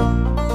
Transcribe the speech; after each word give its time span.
Música 0.00 0.49